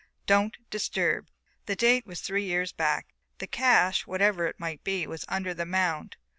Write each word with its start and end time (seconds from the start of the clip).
Don't 0.25 0.57
disturb 0.71 1.25
19" 1.59 1.61
The 1.67 1.75
date 1.75 2.07
was 2.07 2.21
three 2.21 2.43
years 2.43 2.71
back. 2.71 3.13
The 3.37 3.45
cache, 3.45 4.07
whatever 4.07 4.47
it 4.47 4.59
might 4.59 4.83
be, 4.83 5.05
was 5.05 5.25
under 5.27 5.53
the 5.53 5.67
mound. 5.67 6.17